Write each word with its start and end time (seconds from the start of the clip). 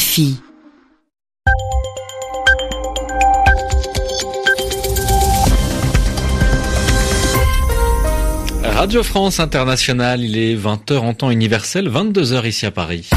RFI. 0.00 0.34
Radio 8.62 9.02
France 9.02 9.40
Internationale, 9.40 10.24
il 10.24 10.38
est 10.38 10.56
20h 10.56 10.96
en 10.96 11.12
temps 11.12 11.30
universel, 11.30 11.90
22h 11.90 12.48
ici 12.48 12.64
à 12.64 12.70
Paris. 12.70 13.10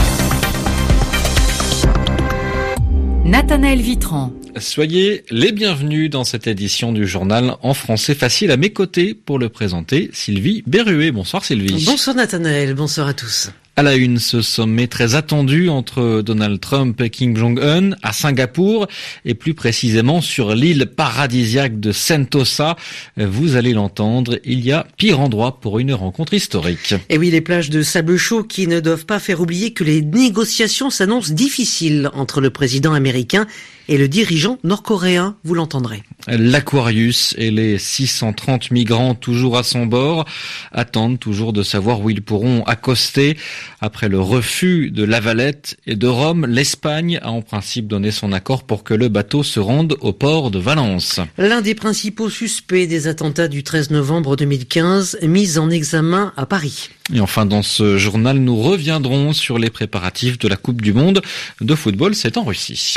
Nathanaël 3.24 3.80
Vitran. 3.80 4.34
Soyez 4.58 5.24
les 5.32 5.54
bienvenus 5.54 6.10
dans 6.10 6.26
cette 6.26 6.48
édition 6.48 6.92
du 6.92 7.08
journal 7.08 7.56
en 7.62 7.74
français 7.74 8.14
facile 8.14 8.52
à 8.52 8.58
mes 8.58 8.74
côtés 8.74 9.14
pour 9.14 9.40
le 9.40 9.48
présenter, 9.48 10.10
Sylvie 10.12 10.64
Berruet. 10.68 11.12
Bonsoir 11.12 11.46
Sylvie. 11.46 11.86
Bonsoir 11.86 12.18
Nathanaël, 12.18 12.74
bonsoir 12.74 13.08
à 13.08 13.14
tous. 13.14 13.52
À 13.76 13.82
la 13.82 13.96
une, 13.96 14.20
ce 14.20 14.44
sommet 14.44 14.86
très 14.86 15.16
attendu 15.16 15.68
entre 15.68 16.22
Donald 16.22 16.60
Trump 16.60 17.02
et 17.02 17.10
Kim 17.10 17.36
Jong-un 17.36 17.96
à 18.04 18.14
Singapour 18.14 18.86
et 19.26 19.34
plus 19.34 19.56
précisément 19.56 20.22
sur 20.22 20.54
l'île 20.54 20.86
paradisiaque 20.86 21.80
de 21.80 21.92
Sentosa. 21.92 22.76
Vous 23.18 23.56
allez 23.56 23.74
l'entendre, 23.74 24.38
il 24.44 24.64
y 24.64 24.72
a 24.72 24.86
pire 24.96 25.20
endroit 25.20 25.60
pour 25.60 25.80
une 25.80 25.92
rencontre 25.92 26.36
historique. 26.36 26.94
Et 27.10 27.18
oui, 27.18 27.32
les 27.32 27.42
plages 27.42 27.72
de 27.72 27.82
sable 27.82 28.18
chaud 28.18 28.44
qui 28.44 28.68
ne 28.68 28.80
doivent 28.80 29.08
pas 29.08 29.18
faire 29.18 29.42
oublier 29.42 29.74
que 29.74 29.84
les 29.84 30.04
négociations 30.04 30.92
s'annoncent 30.92 31.34
difficiles 31.34 32.12
entre 32.14 32.42
le 32.42 32.52
président 32.52 32.94
américain 32.94 33.48
et 33.90 33.98
le 33.98 34.08
dirigeant 34.08 34.60
nord-coréen, 34.64 35.36
vous 35.44 35.56
l'entendrez. 35.56 36.04
L'Aquarius 36.28 37.36
et 37.38 37.52
les 37.52 37.78
630 37.78 38.72
migrants 38.72 39.14
toujours 39.14 39.58
à 39.58 39.64
son 39.64 39.86
bord 39.86 40.26
attendent 40.72 41.20
toujours 41.20 41.52
de 41.52 41.64
savoir 41.64 42.00
où 42.00 42.10
ils 42.10 42.22
pourront 42.22 42.64
accoster. 42.64 43.36
Après 43.82 44.10
le 44.10 44.20
refus 44.20 44.92
de 44.92 45.04
La 45.04 45.20
Valette 45.20 45.78
et 45.86 45.96
de 45.96 46.08
Rome, 46.08 46.46
l'Espagne 46.46 47.20
a 47.22 47.32
en 47.32 47.42
principe 47.42 47.88
donné 47.88 48.12
son 48.12 48.32
accord 48.32 48.64
pour 48.64 48.84
que 48.84 48.94
le 48.94 49.10
bateau 49.10 49.44
se 49.44 49.60
rende 49.60 49.98
au 50.02 50.14
port 50.14 50.52
de 50.52 50.60
Valence. 50.60 51.20
L'un 51.38 51.62
des 51.62 51.76
principaux 51.76 52.30
suspects 52.30 52.88
des 52.88 53.08
attentats 53.08 53.48
du 53.48 53.64
13 53.64 53.92
novembre 53.92 54.36
2015, 54.36 55.20
mis 55.24 55.58
en 55.58 55.70
examen 55.70 56.34
à 56.38 56.46
Paris. 56.46 56.90
Et 57.14 57.20
enfin, 57.20 57.46
dans 57.46 57.64
ce 57.64 57.98
journal, 57.98 58.38
nous 58.38 58.58
reviendrons 58.58 59.34
sur 59.34 59.60
les 59.60 59.70
préparatifs 59.70 60.40
de 60.40 60.48
la 60.48 60.56
Coupe 60.56 60.82
du 60.82 60.94
Monde 60.94 61.22
de 61.62 61.76
football, 61.76 62.16
c'est 62.16 62.38
en 62.38 62.44
Russie. 62.44 62.96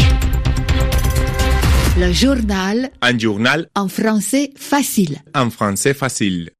Le 1.98 2.12
journal. 2.12 2.90
Un 3.00 3.18
journal. 3.18 3.68
En 3.74 3.88
français 3.88 4.50
facile. 4.54 5.16
En 5.34 5.48
français 5.48 5.94
facile. 5.94 6.50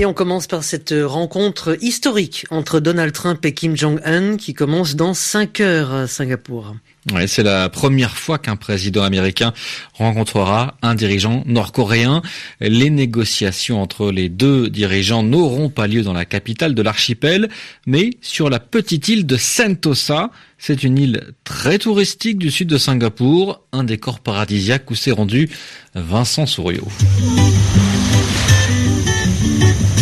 Et 0.00 0.06
on 0.06 0.14
commence 0.14 0.46
par 0.46 0.64
cette 0.64 0.94
rencontre 0.98 1.76
historique 1.82 2.46
entre 2.48 2.80
Donald 2.80 3.12
Trump 3.12 3.44
et 3.44 3.52
Kim 3.52 3.76
Jong-un 3.76 4.38
qui 4.38 4.54
commence 4.54 4.96
dans 4.96 5.12
5 5.12 5.60
heures 5.60 5.92
à 5.92 6.06
Singapour. 6.06 6.74
Ouais, 7.12 7.26
c'est 7.26 7.42
la 7.42 7.68
première 7.68 8.16
fois 8.16 8.38
qu'un 8.38 8.56
président 8.56 9.02
américain 9.02 9.52
rencontrera 9.92 10.78
un 10.80 10.94
dirigeant 10.94 11.42
nord-coréen. 11.44 12.22
Les 12.60 12.88
négociations 12.88 13.82
entre 13.82 14.10
les 14.10 14.30
deux 14.30 14.70
dirigeants 14.70 15.22
n'auront 15.22 15.68
pas 15.68 15.86
lieu 15.86 16.00
dans 16.00 16.14
la 16.14 16.24
capitale 16.24 16.74
de 16.74 16.80
l'archipel, 16.80 17.50
mais 17.86 18.08
sur 18.22 18.48
la 18.48 18.58
petite 18.58 19.06
île 19.08 19.26
de 19.26 19.36
Sentosa. 19.36 20.30
C'est 20.56 20.82
une 20.82 20.96
île 20.96 21.34
très 21.44 21.76
touristique 21.76 22.38
du 22.38 22.50
sud 22.50 22.68
de 22.68 22.78
Singapour, 22.78 23.66
un 23.72 23.84
décor 23.84 24.20
paradisiaque 24.20 24.90
où 24.90 24.94
s'est 24.94 25.10
rendu 25.10 25.50
Vincent 25.94 26.46
Souriau. 26.46 26.88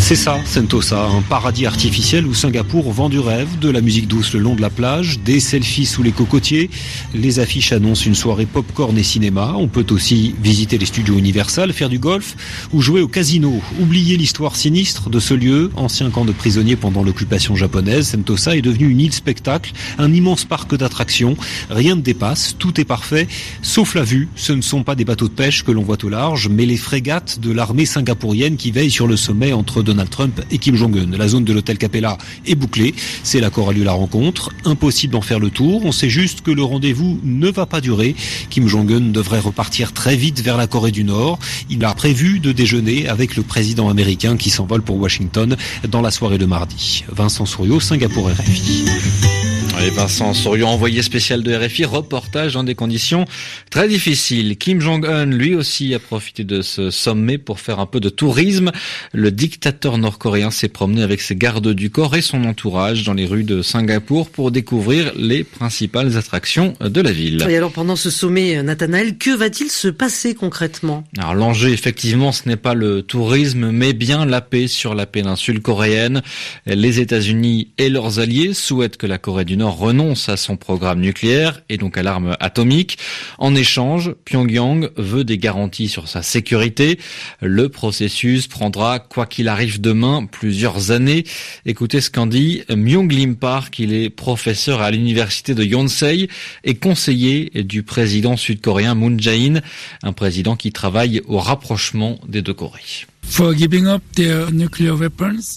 C'est 0.09 0.17
ça, 0.17 0.41
Sentosa, 0.47 1.05
un 1.05 1.21
paradis 1.21 1.67
artificiel 1.67 2.27
où 2.27 2.33
Singapour 2.33 2.91
vend 2.93 3.11
du 3.11 3.19
rêve, 3.19 3.59
de 3.59 3.69
la 3.69 3.83
musique 3.83 4.09
douce 4.09 4.33
le 4.33 4.41
long 4.41 4.55
de 4.55 4.63
la 4.63 4.71
plage, 4.71 5.21
des 5.21 5.39
selfies 5.39 5.85
sous 5.85 6.03
les 6.03 6.13
cocotiers. 6.13 6.71
Les 7.13 7.41
affiches 7.41 7.73
annoncent 7.73 8.07
une 8.07 8.15
soirée 8.15 8.47
pop-corn 8.47 8.97
et 8.97 9.03
cinéma. 9.03 9.53
On 9.59 9.69
peut 9.69 9.85
aussi 9.91 10.35
visiter 10.43 10.79
les 10.79 10.87
studios 10.87 11.19
Universal, 11.19 11.75
faire 11.75 11.91
du 11.91 11.99
golf 11.99 12.37
ou 12.73 12.81
jouer 12.81 13.03
au 13.03 13.07
casino. 13.07 13.61
Oubliez 13.83 14.17
l'histoire 14.17 14.57
sinistre 14.57 15.11
de 15.11 15.21
ce 15.21 15.35
lieu, 15.35 15.71
ancien 15.77 16.09
camp 16.09 16.25
de 16.25 16.33
prisonniers 16.33 16.77
pendant 16.77 17.03
l'occupation 17.03 17.55
japonaise. 17.55 18.09
Sentosa 18.09 18.57
est 18.57 18.63
devenu 18.63 18.89
une 18.89 19.01
île 19.03 19.13
spectacle, 19.13 19.75
un 19.99 20.11
immense 20.11 20.47
parc 20.47 20.75
d'attractions. 20.75 21.37
Rien 21.69 21.97
ne 21.97 22.01
dépasse, 22.01 22.57
tout 22.59 22.81
est 22.81 22.87
parfait, 22.87 23.29
sauf 23.61 23.95
la 23.95 24.05
vue. 24.05 24.31
Ce 24.37 24.55
ne 24.55 24.63
sont 24.63 24.85
pas 24.85 24.95
des 24.95 25.05
bateaux 25.05 25.29
de 25.29 25.35
pêche 25.35 25.65
que 25.65 25.71
l'on 25.71 25.83
voit 25.83 26.03
au 26.03 26.09
large, 26.09 26.49
mais 26.49 26.65
les 26.65 26.79
frégates 26.79 27.41
de 27.41 27.53
l'armée 27.53 27.85
singapourienne 27.85 28.57
qui 28.57 28.71
veillent 28.71 28.91
sur 28.91 29.07
le 29.07 29.19
sommet 29.19 29.53
entre 29.53 29.83
Donald 29.99 30.11
Trump 30.11 30.41
et 30.53 30.59
Kim 30.59 30.77
Jong-un. 30.77 31.17
La 31.17 31.27
zone 31.27 31.43
de 31.43 31.53
l'hôtel 31.53 31.77
Capella 31.77 32.19
est 32.47 32.55
bouclée. 32.55 32.95
C'est 33.25 33.41
là 33.41 33.51
qu'aura 33.51 33.73
lieu 33.73 33.83
la 33.83 33.95
rencontre. 33.95 34.51
Impossible 34.65 35.13
d'en 35.13 35.23
faire 35.23 35.41
le 35.41 35.51
tour. 35.51 35.85
On 35.85 35.91
sait 35.91 36.09
juste 36.09 36.43
que 36.43 36.53
le 36.53 36.63
rendez-vous 36.63 37.19
ne 37.25 37.51
va 37.51 37.67
pas 37.67 37.81
durer. 37.81 38.15
Kim 38.49 38.69
Jong-un 38.69 39.01
devrait 39.11 39.41
repartir 39.41 39.93
très 39.93 40.15
vite 40.15 40.41
vers 40.41 40.57
la 40.57 40.69
Corée 40.69 40.93
du 40.93 41.03
Nord. 41.03 41.41
Il 41.69 41.85
a 41.85 41.93
prévu 41.95 42.39
de 42.39 42.53
déjeuner 42.53 43.09
avec 43.09 43.35
le 43.35 43.43
président 43.43 43.89
américain 43.89 44.37
qui 44.37 44.51
s'envole 44.51 44.83
pour 44.83 44.99
Washington 44.99 45.57
dans 45.89 46.01
la 46.01 46.13
soirée 46.13 46.39
de 46.39 46.47
mardi. 46.47 47.05
Vincent 47.09 47.45
Souriau, 47.45 47.81
Singapour 47.81 48.31
RFI. 48.31 49.58
Et 49.81 49.91
Vincent 49.91 50.35
Souriau, 50.35 50.67
envoyé 50.67 51.03
spécial 51.03 51.45
de 51.45 51.55
RFI, 51.55 51.85
reportage 51.85 52.55
dans 52.55 52.65
des 52.65 52.75
conditions 52.75 53.27
très 53.71 53.87
difficiles. 53.87 54.57
Kim 54.57 54.81
Jong-un, 54.81 55.25
lui 55.27 55.55
aussi, 55.55 55.95
a 55.95 56.01
profité 56.01 56.43
de 56.43 56.63
ce 56.63 56.91
sommet 56.91 57.39
pour 57.39 57.61
faire 57.61 57.79
un 57.79 57.87
peu 57.87 58.01
de 58.01 58.09
tourisme. 58.09 58.73
Le 59.13 59.31
dictateur 59.31 59.97
nord-coréen 59.97 60.51
s'est 60.51 60.69
promené 60.69 61.03
avec 61.03 61.21
ses 61.21 61.37
gardes 61.37 61.69
du 61.69 61.91
corps 61.91 62.17
et 62.17 62.23
son 62.23 62.45
entourage 62.45 63.05
dans 63.05 63.15
les 63.15 63.27
rues 63.27 63.45
de 63.45 63.63
Singapour 63.63 64.31
pour 64.31 64.51
découvrir 64.51 65.13
les 65.17 65.45
principales 65.45 66.17
attractions 66.17 66.75
de 66.81 67.01
la 67.01 67.13
ville. 67.13 67.47
Et 67.49 67.57
alors, 67.57 67.71
pendant 67.71 67.97
ce 67.97 68.11
sommet, 68.11 68.61
Nathanaël, 68.65 69.17
que 69.17 69.31
va-t-il 69.31 69.71
se 69.71 69.87
passer 69.87 70.35
concrètement? 70.35 71.05
Alors, 71.19 71.35
l'enjeu, 71.35 71.69
effectivement, 71.69 72.33
ce 72.33 72.49
n'est 72.49 72.57
pas 72.57 72.75
le 72.75 73.03
tourisme, 73.03 73.71
mais 73.71 73.93
bien 73.93 74.27
la 74.27 74.41
paix 74.41 74.67
sur 74.67 74.97
la 74.97 75.07
péninsule 75.07 75.63
coréenne. 75.63 76.23
Les 76.67 76.99
États-Unis 76.99 77.69
et 77.79 77.91
leurs 77.91 78.19
alliés 78.19 78.55
souhaitent 78.55 78.97
que 78.97 79.07
la 79.07 79.19
Corée 79.19 79.45
du 79.45 79.57
Nord 79.57 79.68
renonce 79.71 80.29
à 80.29 80.37
son 80.37 80.57
programme 80.57 81.01
nucléaire 81.01 81.63
et 81.69 81.77
donc 81.77 81.97
à 81.97 82.03
l'arme 82.03 82.37
atomique. 82.41 82.99
En 83.39 83.55
échange, 83.55 84.15
Pyongyang 84.25 84.91
veut 84.97 85.25
des 85.25 85.39
garanties 85.39 85.89
sur 85.89 86.09
sa 86.09 86.23
sécurité. 86.23 86.99
Le 87.41 87.69
processus 87.69 88.47
prendra, 88.47 88.99
quoi 88.99 89.27
qu'il 89.27 89.49
arrive 89.49 89.81
demain, 89.81 90.27
plusieurs 90.31 90.91
années. 90.91 91.25
Écoutez 91.67 92.01
ce 92.01 92.11
qu'en 92.11 92.27
dit 92.27 92.63
Myung 92.69 93.11
Lim 93.11 93.37
Park, 93.37 93.79
il 93.79 93.93
est 93.93 94.11
professeur 94.11 94.83
à 94.83 94.91
l'université 94.91 95.55
de 95.55 95.65
Yonsei 95.65 96.29
et 96.65 96.75
conseiller 96.75 97.51
du 97.63 97.83
président 97.83 98.37
sud-coréen 98.37 98.95
Moon 98.95 99.17
Jae-in, 99.19 99.61
un 100.03 100.13
président 100.13 100.57
qui 100.57 100.73
travaille 100.73 101.23
au 101.27 101.39
rapprochement 101.39 102.19
des 102.27 102.43
deux 102.43 102.55
Corées. 102.55 103.07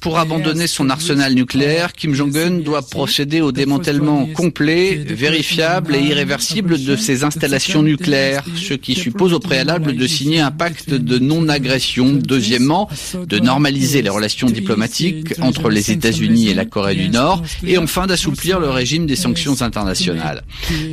Pour 0.02 0.20
abandonner 0.20 0.68
son 0.68 0.90
arsenal 0.90 1.34
nucléaire, 1.34 1.94
Kim 1.94 2.14
Jong-un 2.14 2.60
doit 2.60 2.82
procéder 2.82 3.42
au 3.42 3.52
démantèlement 3.52 4.28
complet, 4.28 4.96
vérifiable 4.96 5.96
et 5.96 6.02
irréversible 6.02 6.84
de 6.84 6.96
ses 6.96 7.24
installations 7.24 7.82
nucléaires, 7.82 8.44
ce 8.56 8.74
qui 8.74 8.94
suppose 8.94 9.34
au 9.34 9.40
préalable 9.40 9.96
de 9.96 10.08
signer 10.08 10.42
un 10.42 10.52
pacte 10.52 10.94
de 10.94 11.18
non-agression. 11.18 12.14
Deuxièmement, 12.14 12.90
de 13.28 13.40
normaliser 13.40 14.02
les 14.02 14.10
relations 14.10 14.48
diplomatiques 14.48 15.34
entre 15.42 15.70
les 15.70 15.92
États-Unis 15.92 16.50
et 16.50 16.54
la 16.54 16.66
Corée 16.66 16.96
du 16.96 17.10
Nord, 17.10 17.42
et 17.66 17.78
enfin 17.78 18.06
d'assouplir 18.06 18.60
le 18.60 18.70
régime 18.70 19.06
des 19.06 19.16
sanctions 19.16 19.62
internationales. 19.62 20.44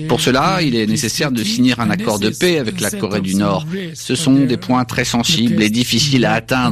Pour 0.09 0.21
cela, 0.21 0.61
il 0.63 0.75
est 0.75 0.87
nécessaire 0.87 1.33
de 1.33 1.43
signer 1.43 1.75
un 1.79 1.91
accord 1.91 2.19
de 2.19 2.31
paix 2.31 2.59
avec 2.59 2.81
la 2.81 2.91
Corée 2.91 3.21
du 3.21 3.35
Nord. 3.35 3.67
Ce 3.95 4.15
sont 4.15 4.35
des 4.47 4.57
points 4.57 4.85
très 4.85 5.05
sensibles 5.05 5.63
et 5.63 5.71
difficiles 5.71 6.25
à 6.25 6.35
atteindre 6.35 6.68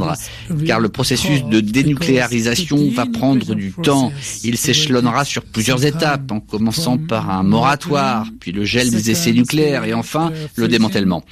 car 0.66 0.80
le 0.80 0.88
processus 0.88 1.44
de 1.44 1.60
dénucléarisation 1.60 2.90
va 2.90 3.06
prendre 3.06 3.54
du 3.54 3.72
temps. 3.72 4.12
Il 4.44 4.56
s'échelonnera 4.56 5.24
sur 5.24 5.44
plusieurs 5.44 5.84
étapes, 5.84 6.30
en 6.30 6.40
commençant 6.40 6.98
par 6.98 7.30
un 7.30 7.42
moratoire, 7.42 8.26
puis 8.40 8.52
le 8.52 8.64
gel 8.64 8.90
des 8.90 9.10
essais 9.10 9.32
nucléaires 9.32 9.84
et 9.84 9.94
enfin 9.94 10.32
le 10.56 10.68
démantèlement. 10.68 11.24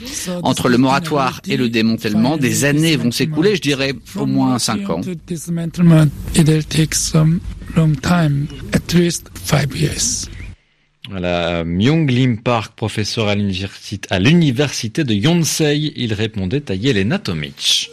Entre 0.42 0.68
le 0.68 0.78
moratoire 0.78 1.40
et 1.46 1.56
le 1.56 1.68
démantèlement, 1.68 2.36
des 2.36 2.64
années 2.64 2.96
vont 2.96 3.10
s'écouler, 3.10 3.56
je 3.56 3.62
dirais 3.62 3.94
au 4.16 4.26
moins 4.26 4.58
cinq 4.58 4.90
ans. 4.90 5.00
Voilà, 11.10 11.64
Myung 11.64 12.10
Lim 12.10 12.38
Park, 12.38 12.74
professeur 12.76 13.28
à 13.28 13.34
l'université 14.18 15.04
de 15.04 15.12
Yonsei, 15.12 15.92
il 15.96 16.14
répondait 16.14 16.70
à 16.70 16.74
Yelena 16.74 17.18
Tomic. 17.18 17.90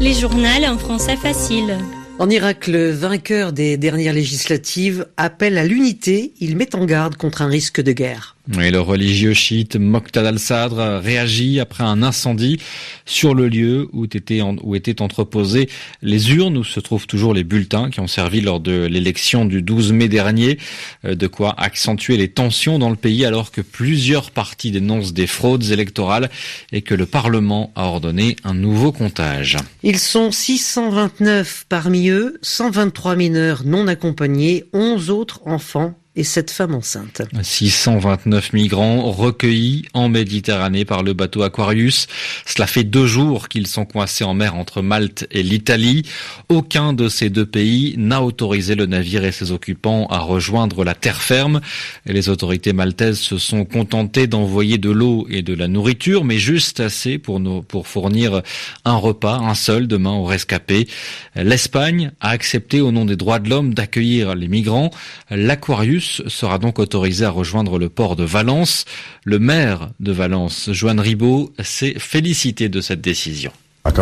Les 0.00 0.14
journaux 0.14 0.46
en 0.66 0.78
français 0.78 1.14
facile. 1.14 1.76
En 2.18 2.30
Irak, 2.30 2.68
le 2.68 2.90
vainqueur 2.90 3.52
des 3.52 3.76
dernières 3.76 4.14
législatives 4.14 5.06
appelle 5.18 5.58
à 5.58 5.66
l'unité. 5.66 6.32
Il 6.40 6.56
met 6.56 6.74
en 6.74 6.86
garde 6.86 7.16
contre 7.16 7.42
un 7.42 7.48
risque 7.48 7.82
de 7.82 7.92
guerre. 7.92 8.36
Et 8.58 8.72
le 8.72 8.80
religieux 8.80 9.32
chiite 9.32 9.76
Moqtada 9.76 10.30
al-Sadr 10.30 11.00
réagit 11.00 11.60
après 11.60 11.84
un 11.84 12.02
incendie 12.02 12.58
sur 13.06 13.32
le 13.34 13.48
lieu 13.48 13.88
où 13.92 14.06
étaient, 14.06 14.40
où 14.42 14.74
étaient 14.74 15.02
entreposées 15.02 15.68
les 16.02 16.32
urnes 16.32 16.56
où 16.56 16.64
se 16.64 16.80
trouvent 16.80 17.06
toujours 17.06 17.32
les 17.32 17.44
bulletins 17.44 17.90
qui 17.90 18.00
ont 18.00 18.08
servi 18.08 18.40
lors 18.40 18.58
de 18.58 18.86
l'élection 18.86 19.44
du 19.44 19.62
12 19.62 19.92
mai 19.92 20.08
dernier. 20.08 20.58
Euh, 21.04 21.14
de 21.14 21.26
quoi 21.28 21.54
accentuer 21.58 22.16
les 22.16 22.28
tensions 22.28 22.78
dans 22.78 22.90
le 22.90 22.96
pays 22.96 23.24
alors 23.24 23.52
que 23.52 23.60
plusieurs 23.60 24.32
partis 24.32 24.72
dénoncent 24.72 25.12
des 25.12 25.28
fraudes 25.28 25.70
électorales 25.70 26.28
et 26.72 26.82
que 26.82 26.94
le 26.94 27.06
Parlement 27.06 27.72
a 27.76 27.84
ordonné 27.84 28.36
un 28.42 28.54
nouveau 28.54 28.90
comptage. 28.90 29.58
Ils 29.84 29.98
sont 29.98 30.32
629 30.32 31.66
parmi 31.68 32.08
eux, 32.08 32.38
123 32.42 33.14
mineurs 33.14 33.62
non 33.64 33.86
accompagnés, 33.86 34.64
11 34.72 35.10
autres 35.10 35.40
enfants 35.44 35.99
et 36.16 36.24
cette 36.24 36.50
femme 36.50 36.74
enceinte. 36.74 37.22
629 37.40 38.52
migrants 38.52 39.12
recueillis 39.12 39.84
en 39.94 40.08
Méditerranée 40.08 40.84
par 40.84 41.04
le 41.04 41.12
bateau 41.12 41.42
Aquarius. 41.42 42.08
Cela 42.44 42.66
fait 42.66 42.82
deux 42.82 43.06
jours 43.06 43.48
qu'ils 43.48 43.68
sont 43.68 43.84
coincés 43.84 44.24
en 44.24 44.34
mer 44.34 44.56
entre 44.56 44.82
Malte 44.82 45.28
et 45.30 45.44
l'Italie. 45.44 46.02
Aucun 46.48 46.94
de 46.94 47.08
ces 47.08 47.30
deux 47.30 47.46
pays 47.46 47.94
n'a 47.96 48.22
autorisé 48.22 48.74
le 48.74 48.86
navire 48.86 49.24
et 49.24 49.30
ses 49.30 49.52
occupants 49.52 50.08
à 50.08 50.18
rejoindre 50.18 50.82
la 50.82 50.94
terre 50.94 51.22
ferme. 51.22 51.60
les 52.06 52.28
autorités 52.28 52.72
maltaises 52.72 53.20
se 53.20 53.38
sont 53.38 53.64
contentées 53.64 54.26
d'envoyer 54.26 54.78
de 54.78 54.90
l'eau 54.90 55.28
et 55.30 55.42
de 55.42 55.54
la 55.54 55.68
nourriture, 55.68 56.24
mais 56.24 56.38
juste 56.38 56.80
assez 56.80 57.18
pour, 57.18 57.38
nous, 57.38 57.62
pour 57.62 57.86
fournir 57.86 58.42
un 58.84 58.96
repas, 58.96 59.36
un 59.36 59.54
seul 59.54 59.86
demain 59.86 60.12
aux 60.12 60.24
rescapés. 60.24 60.88
L'Espagne 61.36 62.10
a 62.20 62.30
accepté 62.30 62.80
au 62.80 62.90
nom 62.90 63.04
des 63.04 63.16
droits 63.16 63.38
de 63.38 63.48
l'homme 63.48 63.74
d'accueillir 63.74 64.34
les 64.34 64.48
migrants. 64.48 64.90
L'Aquarius 65.30 65.99
sera 66.00 66.58
donc 66.58 66.78
autorisé 66.78 67.24
à 67.24 67.30
rejoindre 67.30 67.78
le 67.78 67.88
port 67.88 68.16
de 68.16 68.24
Valence. 68.24 68.84
Le 69.24 69.38
maire 69.38 69.90
de 70.00 70.12
Valence, 70.12 70.70
Joan 70.72 71.00
Ribaud, 71.00 71.52
s'est 71.60 71.94
félicité 71.98 72.68
de 72.68 72.80
cette 72.80 73.00
décision. 73.00 73.52
Je 73.86 73.92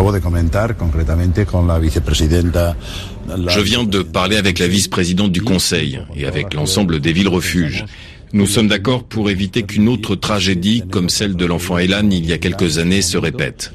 viens 3.60 3.84
de 3.84 4.02
parler 4.02 4.36
avec 4.36 4.58
la 4.58 4.66
vice-présidente 4.66 5.30
du 5.30 5.42
Conseil 5.42 6.00
et 6.16 6.26
avec 6.26 6.54
l'ensemble 6.54 7.00
des 7.00 7.12
villes 7.12 7.28
refuges. 7.28 7.84
Nous 8.32 8.46
sommes 8.46 8.68
d'accord 8.68 9.04
pour 9.04 9.30
éviter 9.30 9.62
qu'une 9.62 9.88
autre 9.88 10.14
tragédie 10.14 10.82
comme 10.90 11.08
celle 11.08 11.36
de 11.36 11.46
l'enfant 11.46 11.78
Elan 11.78 12.10
il 12.10 12.26
y 12.26 12.32
a 12.32 12.38
quelques 12.38 12.78
années 12.78 13.02
se 13.02 13.16
répète. 13.16 13.72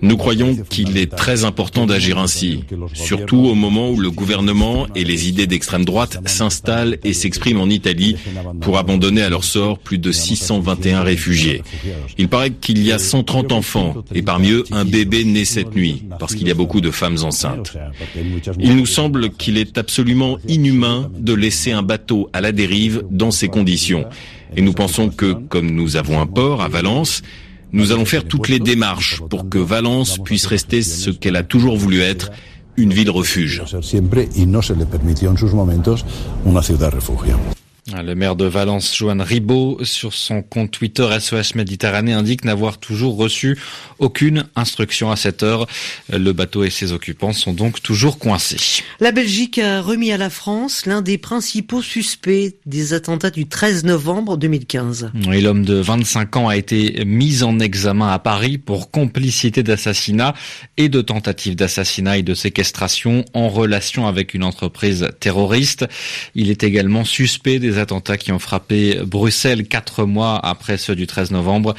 Nous 0.00 0.16
croyons 0.16 0.56
qu'il 0.68 0.96
est 0.96 1.14
très 1.14 1.44
important 1.44 1.86
d'agir 1.86 2.18
ainsi, 2.18 2.64
surtout 2.94 3.38
au 3.38 3.54
moment 3.54 3.90
où 3.90 3.98
le 3.98 4.10
gouvernement 4.10 4.86
et 4.94 5.04
les 5.04 5.28
idées 5.28 5.46
d'extrême 5.46 5.84
droite 5.84 6.18
s'installent 6.26 6.98
et 7.04 7.12
s'expriment 7.12 7.60
en 7.60 7.68
Italie 7.68 8.16
pour 8.60 8.78
abandonner 8.78 9.22
à 9.22 9.30
leur 9.30 9.44
sort 9.44 9.78
plus 9.78 9.98
de 9.98 10.12
621 10.12 11.02
réfugiés. 11.02 11.62
Il 12.18 12.28
paraît 12.28 12.50
qu'il 12.50 12.82
y 12.82 12.92
a 12.92 12.98
130 12.98 13.52
enfants 13.52 13.94
et 14.14 14.22
parmi 14.22 14.50
eux 14.50 14.64
un 14.70 14.84
bébé 14.84 15.24
né 15.24 15.44
cette 15.44 15.74
nuit 15.74 16.04
parce 16.18 16.34
qu'il 16.34 16.48
y 16.48 16.50
a 16.50 16.54
beaucoup 16.54 16.80
de 16.80 16.90
femmes 16.90 17.18
enceintes. 17.22 17.76
Il 18.58 18.76
nous 18.76 18.86
semble 18.86 19.30
qu'il 19.30 19.58
est 19.58 19.78
absolument 19.78 20.38
inhumain 20.48 21.10
de 21.18 21.32
laisser 21.32 21.72
un 21.72 21.82
bateau 21.82 22.28
à 22.32 22.40
la 22.40 22.52
dérive 22.52 23.04
dans 23.10 23.30
ces 23.30 23.48
conditions. 23.48 24.04
Et 24.56 24.60
nous 24.60 24.72
pensons 24.72 25.08
que, 25.08 25.32
comme 25.32 25.70
nous 25.70 25.96
avons 25.96 26.20
un 26.20 26.26
port 26.26 26.62
à 26.62 26.68
Valence, 26.68 27.22
nous 27.72 27.92
allons 27.92 28.04
faire 28.04 28.24
toutes 28.24 28.48
les 28.48 28.58
démarches 28.58 29.22
pour 29.30 29.48
que 29.48 29.58
Valence 29.58 30.18
puisse 30.18 30.46
rester 30.46 30.82
ce 30.82 31.10
qu'elle 31.10 31.36
a 31.36 31.42
toujours 31.42 31.76
voulu 31.76 32.00
être, 32.00 32.30
une 32.76 32.92
ville 32.92 33.10
refuge. 33.10 33.62
Le 37.90 38.14
maire 38.14 38.36
de 38.36 38.44
Valence, 38.44 38.96
Joan 38.96 39.20
Ribaud, 39.20 39.80
sur 39.82 40.14
son 40.14 40.40
compte 40.40 40.70
Twitter 40.70 41.08
SOS 41.18 41.56
Méditerranée, 41.56 42.12
indique 42.12 42.44
n'avoir 42.44 42.78
toujours 42.78 43.16
reçu 43.16 43.58
aucune 43.98 44.44
instruction 44.54 45.10
à 45.10 45.16
cette 45.16 45.42
heure. 45.42 45.66
Le 46.08 46.32
bateau 46.32 46.62
et 46.62 46.70
ses 46.70 46.92
occupants 46.92 47.32
sont 47.32 47.52
donc 47.52 47.82
toujours 47.82 48.20
coincés. 48.20 48.84
La 49.00 49.10
Belgique 49.10 49.58
a 49.58 49.80
remis 49.80 50.12
à 50.12 50.16
la 50.16 50.30
France 50.30 50.86
l'un 50.86 51.02
des 51.02 51.18
principaux 51.18 51.82
suspects 51.82 52.54
des 52.66 52.94
attentats 52.94 53.30
du 53.30 53.48
13 53.48 53.82
novembre 53.82 54.36
2015. 54.36 55.10
l'homme 55.40 55.64
de 55.64 55.74
25 55.74 56.36
ans 56.36 56.48
a 56.48 56.56
été 56.56 57.04
mis 57.04 57.42
en 57.42 57.58
examen 57.58 58.12
à 58.12 58.20
Paris 58.20 58.58
pour 58.58 58.92
complicité 58.92 59.64
d'assassinat 59.64 60.34
et 60.76 60.88
de 60.88 61.00
tentative 61.00 61.56
d'assassinat 61.56 62.18
et 62.18 62.22
de 62.22 62.34
séquestration 62.34 63.24
en 63.34 63.48
relation 63.48 64.06
avec 64.06 64.34
une 64.34 64.44
entreprise 64.44 65.08
terroriste. 65.18 65.84
Il 66.36 66.48
est 66.48 66.62
également 66.62 67.04
suspect 67.04 67.58
des 67.58 67.71
attentats 67.78 68.16
qui 68.16 68.32
ont 68.32 68.38
frappé 68.38 68.98
Bruxelles 69.04 69.66
quatre 69.66 70.04
mois 70.04 70.38
après 70.38 70.78
ceux 70.78 70.94
du 70.94 71.06
13 71.06 71.30
novembre. 71.30 71.74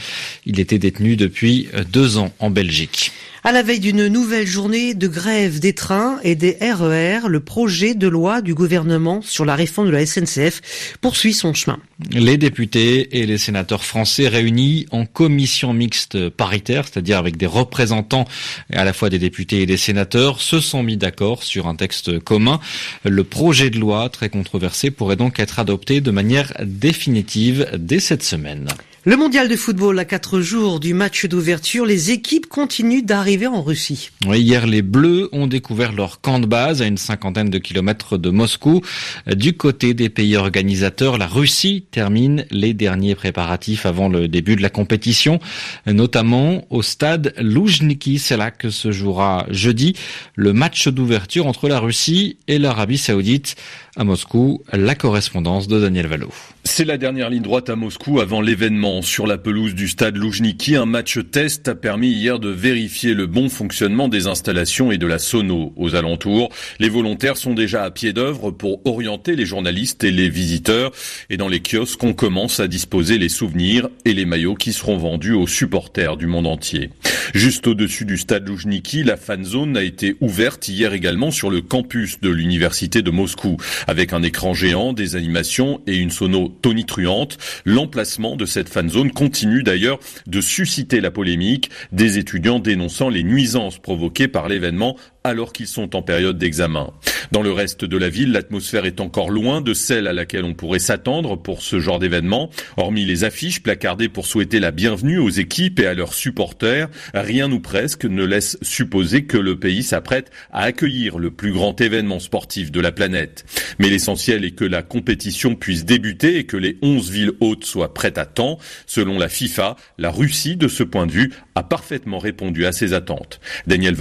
Il 0.45 0.59
était 0.59 0.79
détenu 0.79 1.15
depuis 1.15 1.67
deux 1.91 2.17
ans 2.17 2.31
en 2.39 2.49
Belgique. 2.49 3.11
À 3.45 3.51
la 3.51 3.61
veille 3.61 3.81
d'une 3.81 4.07
nouvelle 4.07 4.47
journée 4.47 4.93
de 4.93 5.05
grève 5.09 5.59
des 5.59 5.73
trains 5.73 6.17
et 6.23 6.33
des 6.33 6.55
RER, 6.61 7.27
le 7.27 7.41
projet 7.41 7.93
de 7.93 8.07
loi 8.07 8.41
du 8.41 8.53
gouvernement 8.53 9.21
sur 9.21 9.43
la 9.43 9.53
réforme 9.53 9.87
de 9.87 9.91
la 9.91 10.05
SNCF 10.05 10.95
poursuit 11.01 11.33
son 11.33 11.53
chemin. 11.53 11.77
Les 12.11 12.37
députés 12.37 13.19
et 13.19 13.25
les 13.25 13.37
sénateurs 13.37 13.83
français 13.83 14.29
réunis 14.29 14.85
en 14.91 15.05
commission 15.05 15.73
mixte 15.73 16.29
paritaire, 16.29 16.85
c'est-à-dire 16.85 17.17
avec 17.17 17.35
des 17.35 17.45
représentants 17.45 18.23
à 18.71 18.85
la 18.85 18.93
fois 18.93 19.09
des 19.09 19.19
députés 19.19 19.63
et 19.63 19.65
des 19.65 19.75
sénateurs, 19.75 20.39
se 20.39 20.61
sont 20.61 20.81
mis 20.81 20.95
d'accord 20.95 21.43
sur 21.43 21.67
un 21.67 21.75
texte 21.75 22.19
commun. 22.19 22.61
Le 23.03 23.25
projet 23.25 23.69
de 23.69 23.77
loi 23.77 24.07
très 24.07 24.29
controversé 24.29 24.89
pourrait 24.89 25.17
donc 25.17 25.41
être 25.41 25.59
adopté 25.59 25.99
de 25.99 26.11
manière 26.11 26.53
définitive 26.63 27.67
dès 27.77 27.99
cette 27.99 28.23
semaine. 28.23 28.69
Le 29.05 29.17
mondial 29.17 29.49
de 29.49 29.57
football 29.57 29.99
à 29.99 30.05
quatre 30.05 30.39
jours 30.39 30.79
du 30.79 30.93
match 30.93 31.25
d'ouverture, 31.25 31.85
les 31.85 32.11
équipes 32.11 32.47
continuent 32.47 33.03
d'arriver 33.03 33.47
en 33.47 33.61
Russie. 33.61 34.11
hier, 34.31 34.65
les 34.65 34.81
Bleus 34.81 35.27
ont 35.33 35.45
découvert 35.45 35.91
leur 35.91 36.21
camp 36.21 36.39
de 36.39 36.45
base 36.45 36.81
à 36.81 36.85
une 36.85 36.97
cinquantaine 36.97 37.49
de 37.49 37.57
kilomètres 37.57 38.17
de 38.17 38.29
Moscou. 38.29 38.79
Du 39.27 39.57
côté 39.57 39.93
des 39.93 40.07
pays 40.07 40.37
organisateurs, 40.37 41.17
la 41.17 41.27
Russie 41.27 41.83
termine 41.91 42.45
les 42.49 42.73
derniers 42.73 43.13
préparatifs 43.13 43.85
avant 43.85 44.07
le 44.07 44.29
début 44.29 44.55
de 44.55 44.61
la 44.61 44.69
compétition, 44.69 45.41
notamment 45.85 46.65
au 46.69 46.81
stade 46.81 47.33
Loujniki. 47.37 48.19
C'est 48.19 48.37
là 48.37 48.51
que 48.51 48.69
se 48.69 48.93
jouera 48.93 49.45
jeudi 49.49 49.97
le 50.35 50.53
match 50.53 50.87
d'ouverture 50.87 51.45
entre 51.45 51.67
la 51.67 51.79
Russie 51.79 52.37
et 52.47 52.57
l'Arabie 52.57 52.97
Saoudite. 52.97 53.57
À 53.95 54.03
Moscou, 54.03 54.63
la 54.73 54.95
correspondance 54.95 55.67
de 55.67 55.79
Daniel 55.79 56.07
Valo. 56.07 56.29
C'est 56.63 56.83
la 56.83 56.97
dernière 56.97 57.29
ligne 57.29 57.43
droite 57.43 57.69
à 57.69 57.75
Moscou 57.75 58.21
avant 58.21 58.41
l'événement. 58.41 59.03
Sur 59.03 59.27
la 59.27 59.37
pelouse 59.37 59.75
du 59.75 59.87
stade 59.87 60.17
Loujniki, 60.17 60.75
un 60.75 60.87
match 60.87 61.19
test 61.29 61.67
a 61.67 61.75
permis 61.75 62.09
hier 62.09 62.39
de 62.39 62.49
vérifier 62.49 63.13
le 63.13 63.27
bon 63.27 63.49
fonctionnement 63.49 64.07
des 64.07 64.25
installations 64.25 64.91
et 64.91 64.97
de 64.97 65.05
la 65.05 65.19
sono 65.19 65.73
aux 65.75 65.93
alentours. 65.93 66.49
Les 66.79 66.89
volontaires 66.89 67.37
sont 67.37 67.53
déjà 67.53 67.83
à 67.83 67.91
pied 67.91 68.13
d'œuvre 68.13 68.49
pour 68.49 68.83
orienter 68.87 69.35
les 69.35 69.45
journalistes 69.45 70.03
et 70.03 70.09
les 70.09 70.29
visiteurs. 70.29 70.91
Et 71.29 71.37
dans 71.37 71.47
les 71.47 71.61
kiosques, 71.61 72.03
on 72.03 72.13
commence 72.13 72.59
à 72.59 72.67
disposer 72.67 73.19
les 73.19 73.29
souvenirs 73.29 73.89
et 74.05 74.13
les 74.13 74.25
maillots 74.25 74.55
qui 74.55 74.73
seront 74.73 74.97
vendus 74.97 75.33
aux 75.33 75.45
supporters 75.45 76.17
du 76.17 76.25
monde 76.25 76.47
entier. 76.47 76.89
Juste 77.35 77.67
au-dessus 77.67 78.05
du 78.05 78.17
stade 78.17 78.47
Loujniki, 78.47 79.03
la 79.03 79.17
fan 79.17 79.45
zone 79.45 79.77
a 79.77 79.83
été 79.83 80.15
ouverte 80.19 80.67
hier 80.67 80.93
également 80.93 81.29
sur 81.29 81.51
le 81.51 81.61
campus 81.61 82.19
de 82.21 82.29
l'université 82.29 83.01
de 83.03 83.11
Moscou 83.11 83.57
avec 83.87 84.13
un 84.13 84.23
écran 84.23 84.53
géant, 84.53 84.93
des 84.93 85.15
animations 85.15 85.81
et 85.87 85.97
une 85.97 86.11
sono 86.11 86.49
tonitruante. 86.61 87.37
L'emplacement 87.65 88.35
de 88.35 88.45
cette 88.45 88.69
fan 88.69 88.89
zone 88.89 89.11
continue 89.11 89.63
d'ailleurs 89.63 89.99
de 90.27 90.41
susciter 90.41 91.01
la 91.01 91.11
polémique, 91.11 91.69
des 91.91 92.17
étudiants 92.17 92.59
dénonçant 92.59 93.09
les 93.09 93.23
nuisances 93.23 93.79
provoquées 93.79 94.27
par 94.27 94.47
l'événement 94.47 94.97
alors 95.23 95.53
qu'ils 95.53 95.67
sont 95.67 95.95
en 95.95 96.01
période 96.01 96.37
d'examen. 96.37 96.91
Dans 97.31 97.41
le 97.41 97.51
reste 97.51 97.85
de 97.85 97.97
la 97.97 98.09
ville, 98.09 98.31
l'atmosphère 98.31 98.85
est 98.85 98.99
encore 98.99 99.29
loin 99.29 99.61
de 99.61 99.73
celle 99.73 100.07
à 100.07 100.13
laquelle 100.13 100.43
on 100.43 100.53
pourrait 100.53 100.79
s'attendre 100.79 101.35
pour 101.35 101.61
ce 101.61 101.79
genre 101.79 101.97
d'événement. 101.97 102.49
Hormis 102.77 103.05
les 103.05 103.23
affiches 103.23 103.63
placardées 103.63 104.09
pour 104.09 104.27
souhaiter 104.27 104.59
la 104.59 104.71
bienvenue 104.71 105.17
aux 105.17 105.29
équipes 105.29 105.79
et 105.79 105.87
à 105.87 105.93
leurs 105.93 106.13
supporters, 106.13 106.89
rien 107.13 107.51
ou 107.51 107.59
presque 107.59 108.05
ne 108.05 108.23
laisse 108.23 108.57
supposer 108.61 109.25
que 109.25 109.37
le 109.37 109.57
pays 109.57 109.83
s'apprête 109.83 110.31
à 110.51 110.63
accueillir 110.63 111.17
le 111.17 111.31
plus 111.31 111.53
grand 111.53 111.79
événement 111.79 112.19
sportif 112.19 112.71
de 112.71 112.81
la 112.81 112.91
planète. 112.91 113.45
Mais 113.79 113.89
l'essentiel 113.89 114.45
est 114.45 114.51
que 114.51 114.65
la 114.65 114.83
compétition 114.83 115.55
puisse 115.55 115.85
débuter 115.85 116.37
et 116.37 116.45
que 116.45 116.57
les 116.57 116.77
11 116.81 117.09
villes 117.09 117.31
hautes 117.39 117.65
soient 117.65 117.93
prêtes 117.93 118.17
à 118.17 118.25
temps. 118.25 118.59
Selon 118.85 119.17
la 119.17 119.29
FIFA, 119.29 119.75
la 119.97 120.11
Russie, 120.11 120.55
de 120.55 120.67
ce 120.67 120.83
point 120.83 121.07
de 121.07 121.11
vue, 121.11 121.31
a 121.55 121.63
parfaitement 121.63 122.19
répondu 122.19 122.65
à 122.65 122.71
ces 122.71 122.93
attentes. 122.93 123.39
Daniel 123.65 123.95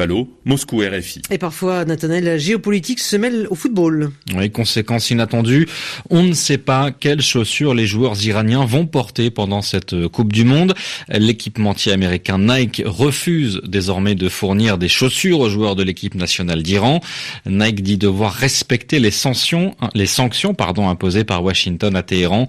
Moscou 0.44 0.78
RFI. 0.78 1.11
Et 1.30 1.38
parfois, 1.38 1.84
Nathanaël, 1.84 2.24
la 2.24 2.38
géopolitique 2.38 3.00
se 3.00 3.16
mêle 3.16 3.46
au 3.50 3.54
football. 3.54 4.10
Oui, 4.34 4.50
conséquence 4.50 5.10
inattendue, 5.10 5.68
on 6.10 6.22
ne 6.22 6.32
sait 6.32 6.58
pas 6.58 6.90
quelles 6.90 7.22
chaussures 7.22 7.74
les 7.74 7.86
joueurs 7.86 8.24
iraniens 8.24 8.64
vont 8.64 8.86
porter 8.86 9.30
pendant 9.30 9.62
cette 9.62 10.06
Coupe 10.08 10.32
du 10.32 10.44
Monde. 10.44 10.74
L'équipementier 11.08 11.92
américain 11.92 12.38
Nike 12.38 12.82
refuse 12.84 13.60
désormais 13.64 14.14
de 14.14 14.28
fournir 14.28 14.78
des 14.78 14.88
chaussures 14.88 15.40
aux 15.40 15.48
joueurs 15.48 15.76
de 15.76 15.82
l'équipe 15.82 16.14
nationale 16.14 16.62
d'Iran. 16.62 17.00
Nike 17.46 17.82
dit 17.82 17.98
devoir 17.98 18.32
respecter 18.32 18.98
les 18.98 19.10
sanctions, 19.10 19.74
les 19.94 20.06
sanctions 20.06 20.54
pardon, 20.54 20.88
imposées 20.88 21.24
par 21.24 21.42
Washington 21.42 21.94
à 21.96 22.02
Téhéran. 22.02 22.46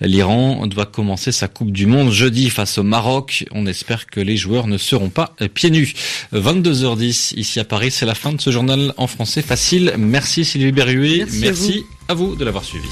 L'Iran 0.00 0.66
doit 0.66 0.86
commencer 0.86 1.32
sa 1.32 1.48
Coupe 1.48 1.72
du 1.72 1.86
Monde 1.86 2.10
jeudi 2.10 2.50
face 2.50 2.78
au 2.78 2.82
Maroc. 2.82 3.44
On 3.52 3.66
espère 3.66 4.06
que 4.06 4.20
les 4.20 4.36
joueurs 4.36 4.66
ne 4.66 4.78
seront 4.78 5.10
pas 5.10 5.34
pieds 5.54 5.70
nus. 5.70 5.94
22h10 6.32 7.34
ici 7.36 7.60
à 7.60 7.64
Paris, 7.64 7.90
c'est 8.04 8.08
la 8.08 8.14
fin 8.14 8.34
de 8.34 8.40
ce 8.42 8.50
journal 8.50 8.92
en 8.98 9.06
français 9.06 9.40
facile. 9.40 9.94
Merci 9.96 10.44
Sylvie 10.44 10.72
Berruet, 10.72 11.20
merci, 11.20 11.40
merci 11.40 11.86
à, 12.06 12.12
à 12.12 12.14
vous 12.14 12.36
de 12.36 12.44
l'avoir 12.44 12.62
suivi. 12.62 12.86